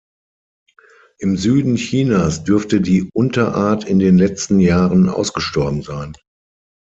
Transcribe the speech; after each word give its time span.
Im 1.19 1.37
Süden 1.37 1.75
Chinas 1.75 2.43
dürfte 2.43 2.81
die 2.81 3.11
Unterart 3.13 3.83
in 3.83 3.99
den 3.99 4.17
letzten 4.17 4.59
Jahren 4.59 5.07
ausgestorben 5.09 5.83
sein. 5.83 6.15